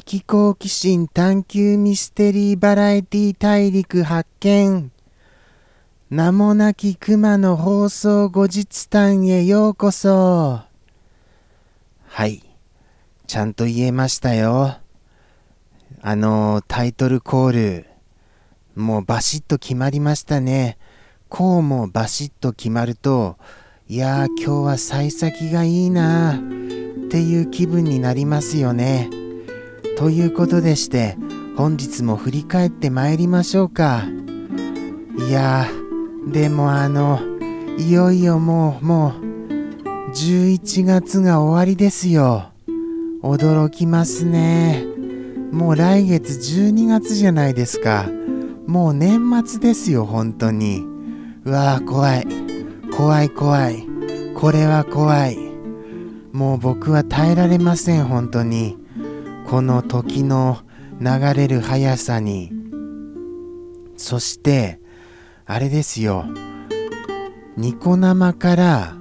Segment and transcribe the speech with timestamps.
[0.00, 4.90] 的好奇心探求ミステリーバラエティ大陸発見。
[6.10, 10.60] 名もなき熊の放送後日談へようこそ。
[12.08, 12.42] はい。
[13.26, 14.76] ちゃんと言えましたよ。
[16.02, 17.86] あのタイトルコール
[18.74, 20.76] もうバシッと決まりましたね。
[21.30, 23.38] こうもバシッと決まると
[23.88, 26.38] いやー今日は幸先がいいなっ
[27.08, 29.08] ていう気分になりますよね。
[29.96, 31.16] ということでして
[31.56, 34.04] 本日も振り返ってまいりましょうか。
[35.28, 35.66] いや
[36.26, 37.20] でもあの
[37.78, 42.50] いよいよもうもう11月が終わりですよ。
[43.22, 44.84] 驚きますね。
[45.50, 48.06] もう来月12月じゃないですか。
[48.66, 50.84] もう年末ですよ、本当に。
[51.44, 52.26] うわー怖い。
[52.94, 53.86] 怖い怖い。
[54.34, 55.38] これは怖い。
[56.32, 58.76] もう僕は耐えられません、本当に。
[59.48, 60.58] この時の
[61.00, 62.50] 流れる速さに。
[63.96, 64.80] そして、
[65.44, 66.26] あれですよ。
[67.56, 68.96] ニコ生から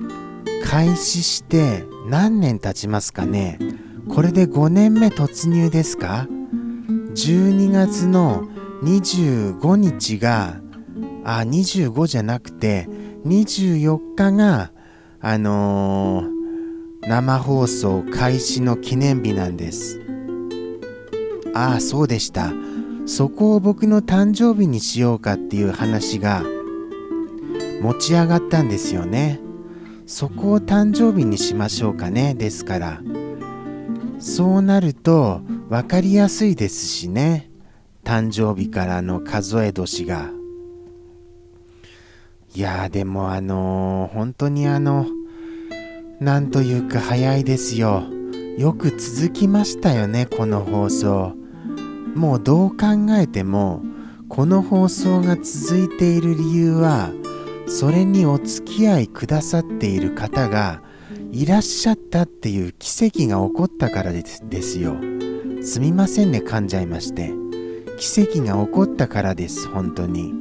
[0.63, 3.59] 開始して何年経ちますかね
[4.07, 8.47] これで5年目突入ですか ?12 月の
[8.83, 10.61] 25日が、
[11.23, 12.87] あ、25じゃなくて、
[13.25, 14.71] 24日が、
[15.19, 20.04] あのー、生放送開始の記念日なんです。
[21.55, 22.51] ああ、そうでした。
[23.05, 26.43] そこを僕の誕生日にしようかっていう話が
[27.81, 29.39] 持ち上がったんですよね。
[30.05, 32.33] そこを誕生日にしましょうかね。
[32.33, 33.01] ですから。
[34.19, 37.49] そうなると分かりやすいですしね。
[38.03, 40.31] 誕生日からの数え年が。
[42.53, 45.05] いやでもあのー、本当にあの、
[46.19, 48.03] なんというか早いですよ。
[48.57, 51.44] よく続きましたよね、この放送。
[52.15, 53.83] もうどう考えても、
[54.29, 57.11] この放送が続いている理由は、
[57.67, 60.81] それにお付き合いくださっている方が
[61.31, 64.95] いらっしゃったっていう奇跡が起こったからですですよ。
[65.61, 67.33] すみませんね、噛んじゃいまして。
[67.97, 70.33] 奇跡が起こったからです、本当に。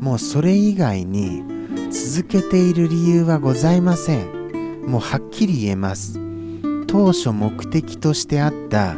[0.00, 1.44] もうそれ以外に
[1.90, 4.82] 続けている理由はございません。
[4.86, 6.18] もうはっきり言えます。
[6.88, 8.96] 当初目的としてあった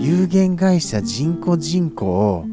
[0.00, 2.46] 有限会社人工人口を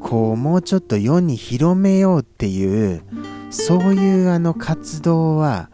[0.00, 3.02] こうもうちょっと世に広めようっていう
[3.50, 5.70] そういうあの活動は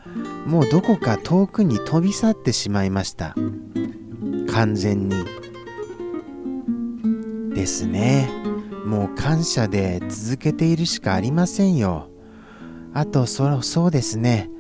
[0.47, 3.37] もうどこか遠くに飛び去ってしまいました。
[4.51, 5.15] 完全に。
[7.55, 8.29] ですね。
[8.85, 12.11] もう感謝で続けているしかありませんよ。
[12.93, 14.51] あとそそうですね。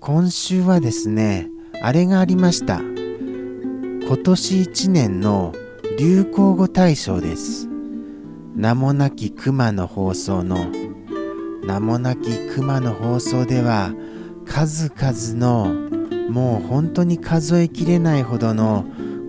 [0.00, 1.48] 今週はですね
[1.82, 2.80] あれがありました。
[2.80, 5.54] 今年1年の
[5.98, 7.66] 流行語大賞です。
[8.54, 10.70] 名もなき熊の放送の
[11.64, 13.90] 名もなき熊の放送では
[14.46, 15.74] 数々の
[16.30, 18.84] もう本当に数えきれないほどの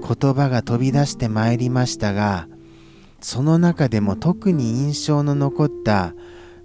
[0.07, 2.47] 言葉が飛び出してまいりましたが
[3.19, 6.13] その中でも特に印象の残った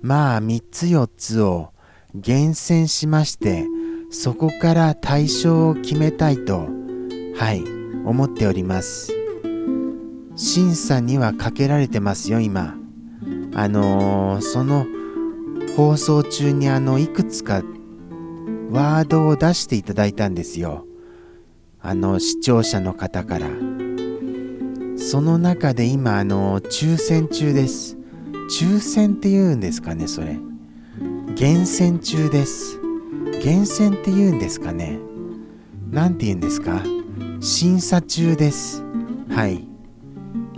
[0.03, 1.73] まあ3つ4つを
[2.15, 3.65] 厳選しまして
[4.11, 6.69] そこから対象を決めたいと
[7.39, 7.65] はい
[8.05, 9.24] 思っております。
[10.37, 12.77] 審査にはかけられてますよ今。
[13.55, 14.87] あのー、その
[15.77, 17.63] 放送中にあのいくつか
[18.71, 20.87] ワードを出していただいたんですよ。
[21.81, 23.49] あの視聴者の方から。
[24.97, 27.97] その中で今あの抽選中です。
[28.59, 30.39] 抽選って言うんですかねそれ。
[31.37, 32.81] 厳選中です。
[33.43, 34.99] 厳選って言うんですかね。
[35.91, 36.83] 何て言うんですか？
[37.41, 38.83] 審査中です。
[39.29, 39.69] はい。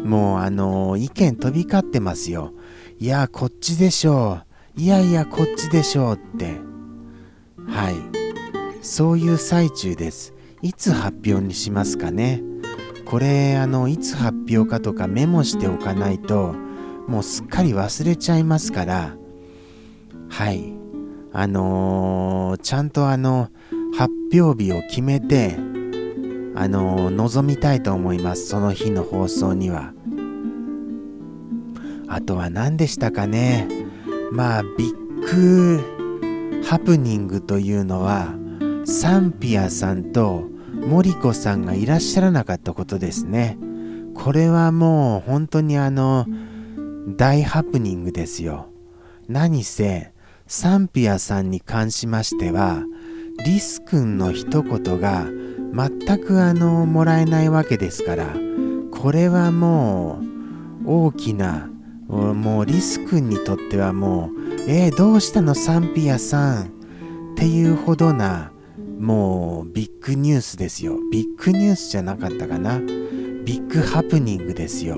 [0.06, 2.52] もうあの意見飛び交ってますよ。
[2.98, 4.40] いやこっちでしょ
[4.76, 4.80] う。
[4.80, 6.60] いやいやこっちでしょうって。
[7.66, 7.94] はい。
[8.82, 10.32] そういう最中です。
[10.62, 12.42] いつ発表にしますかね。
[13.04, 16.54] これあのいつ発表かとかメモしておかないと
[17.06, 19.16] もうすっかり忘れちゃいますから。
[20.28, 20.72] はい。
[21.32, 23.50] あのー、ちゃんとあの
[23.96, 25.56] 発表日を決めて
[26.54, 28.46] あのー、臨みたいと思います。
[28.46, 29.95] その日の放送には。
[32.08, 33.68] あとは何でしたかね。
[34.32, 38.34] まあビッグハプニングというのは
[38.84, 43.58] サンピアさんとモリコさんがいらっしゃらなかったことですね。
[44.14, 46.26] これはもう本当にあの
[47.16, 48.68] 大ハプニングですよ。
[49.28, 50.12] 何せ
[50.46, 52.84] サンピアさんに関しましては
[53.44, 55.26] リス君の一言が
[55.74, 58.34] 全くあのもらえないわけですから
[58.92, 60.20] これはも
[60.84, 61.68] う大きな
[62.08, 66.68] もうリス君にとってはもうえー、どうしたのサンピアさんっ
[67.36, 68.52] ていうほどな
[68.98, 70.98] もうビッグニュースですよ。
[71.12, 72.80] ビッグニュースじゃなかったかな。
[72.80, 74.96] ビッグハプニングですよ。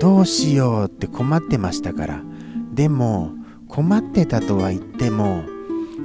[0.00, 2.22] どうしようって困ってましたから。
[2.72, 3.32] でも
[3.68, 5.42] 困ってたとは言っても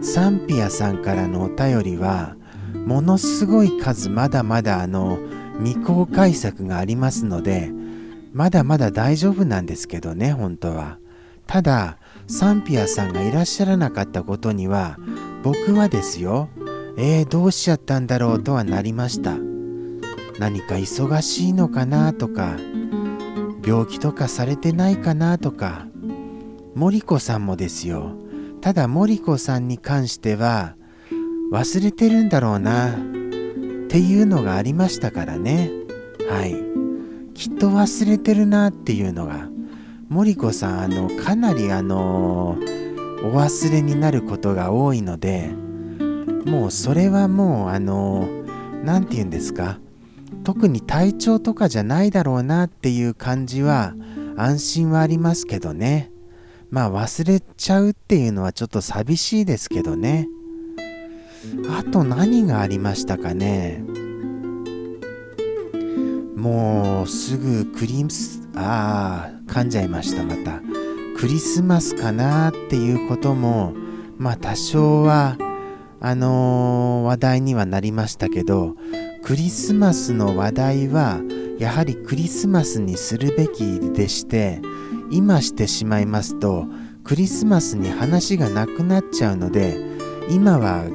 [0.02, 2.36] サンピアさんからのお便りは
[2.86, 5.20] ものすごい数まだまだあの
[5.60, 7.72] 未公開作がありますので
[8.38, 11.00] まだまだ大丈夫なんですけどね本当は。
[11.48, 11.98] ただ
[12.28, 14.98] サンピアさんがいらっしゃらなかったことには
[15.42, 16.50] 僕はですよ
[16.98, 19.36] えー、どうしちゃったんだろうとはなりました。
[20.38, 22.58] 何か忙しいのかなとか
[23.66, 25.88] 病気とかされてないかなとか。
[26.76, 28.12] 森子さんもですよ。
[28.62, 30.76] ただ森子さんに関しては
[31.52, 32.94] 忘れてるんだろうなっ
[33.90, 35.72] ていうのがありましたからね。
[36.30, 36.77] はい。
[37.38, 39.48] きっと忘れてるなっていうのが
[40.10, 42.58] 森子さんあのかなりあの
[43.24, 45.52] お忘れになることが多いので
[46.46, 48.28] もうそれはもうあの
[48.84, 49.78] 何て言うんですか
[50.44, 53.94] 特に体調とかじゃないだろうなっていう感じは
[54.36, 56.12] 安心はありますけどね。
[56.70, 60.28] まあ忘れちゃうっていうのはちょっと寂しいですけどね。
[61.70, 63.84] あと何がありましたかね。
[66.48, 70.62] もうすぐクリスああ噛んじゃいましたまた。
[71.18, 73.74] クリスマスかなっていうことも
[74.18, 75.36] まあ多少は
[76.00, 78.76] あのー、話題にはなりましたけど
[79.24, 81.20] クリスマスの話題は
[81.60, 84.62] やはりクリスマスにするべきでして
[85.12, 86.66] 今してしまいますと
[87.04, 89.76] クリスマスに話がなくなっちゃうので
[90.30, 90.86] 今は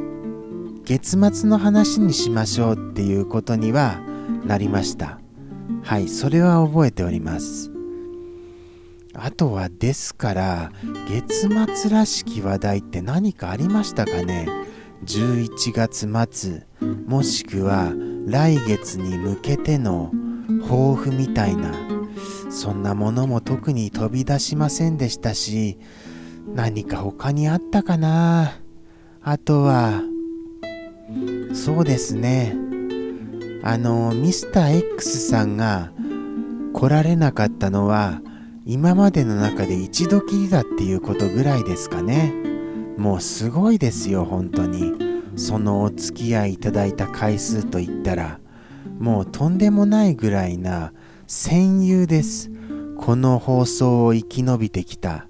[0.84, 4.00] 月末の話にしましょうっていうことには
[4.46, 5.21] なりました。
[5.82, 7.70] はいそれは覚えております。
[9.14, 10.72] あとはですから
[11.06, 14.48] 月末らしき話題って何かありましたかね
[15.04, 16.62] ？11月末
[17.06, 17.92] もしくは
[18.26, 20.10] 来月に向けての
[20.62, 21.74] 抱負みたいな
[22.50, 25.78] そんなものも特に飛び出しませんでしたし
[26.54, 28.60] 何か他にあったかな？
[29.20, 30.02] あとは
[31.52, 32.56] そうですね。
[33.64, 35.92] あのミスター X さんが
[36.72, 38.20] 来られなかったのは
[38.66, 42.32] 今までの中で一度きりだっていうことぐらいですかね。
[42.96, 44.92] もうすごいですよ本当に。
[45.36, 48.38] そのお付き合いいただいた回数といったら。
[48.98, 50.92] もうとんでもないぐらいな
[51.26, 52.50] 戦友です。
[52.98, 55.26] この放送を生き延びてきた。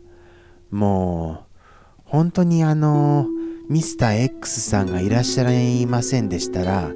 [0.70, 3.26] もう本当にあの
[3.68, 6.90] ミスター X さんがいらっしゃいませんでしたら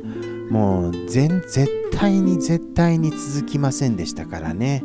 [0.50, 4.82] もう全絶対に絶対に続きませんでしたからね。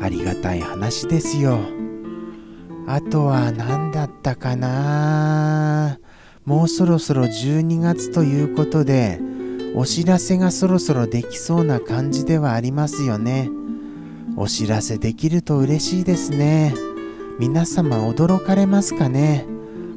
[0.00, 1.58] ありがたい話ですよ。
[2.86, 5.98] あとは何だったかな。
[6.46, 9.20] もうそろそろ12月ということで
[9.74, 13.50] お知らせがそろそろできそうな感じではありますよね。
[14.36, 16.72] お知らせできると嬉しいですね。
[17.38, 19.46] 皆様驚かれますかね。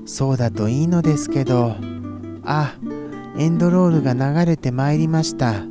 [0.06, 1.91] そうだといいのですけど。
[2.44, 2.76] あ
[3.38, 5.64] エンドロールが流れてまいりました。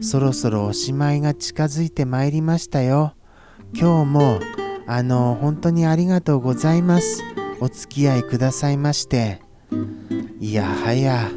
[0.00, 3.14] そろそろおしまいが近づいてまいりましたよ。
[3.74, 4.40] 今日も
[4.86, 7.22] あの本当にありがとうございます。
[7.60, 9.40] お付き合いくださいまして。
[10.40, 11.30] いやはや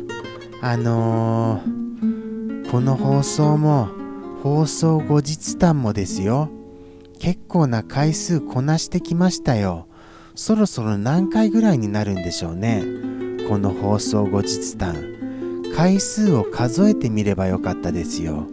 [0.61, 3.89] あのー、この放送も
[4.43, 6.49] 放送後日談もですよ。
[7.19, 9.87] 結構な回数こなしてきましたよ。
[10.35, 12.83] そろそろ何回ぐらいになるんでしょうね。
[13.47, 15.17] この放送後日談
[15.75, 18.47] 回数を数えてみればよかったですよ。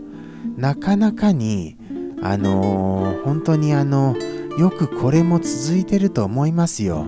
[0.56, 1.76] なかなかに
[2.22, 4.16] あのー、本当にあの
[4.58, 7.06] よくこれも続いてると思いますよ。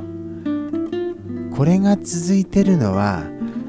[1.54, 3.24] これが続いてるのは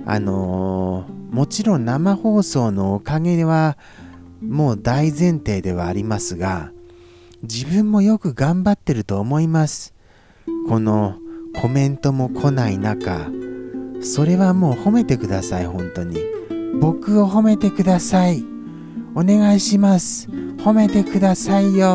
[0.05, 3.77] あのー、もちろん生放送のおかげでは
[4.41, 6.71] もう大前提ではありますが
[7.43, 9.93] 自分もよく頑張ってると思います。
[10.67, 11.17] この
[11.61, 13.29] コメントも来ない中
[14.01, 16.19] それはもう褒めてください本当に。
[16.79, 18.45] 僕を褒めてください。
[19.15, 20.29] お願いします。
[20.57, 21.87] 褒めてくださいよ。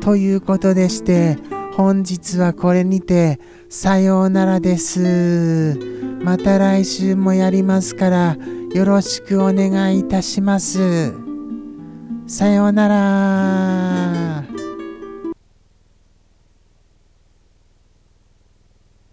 [0.00, 1.38] ということでして
[1.76, 5.78] 本日はこれにてさようならです。
[6.22, 8.36] また来週もやりますから
[8.74, 11.14] よろしくお願いいたします。
[12.26, 14.01] さようなら。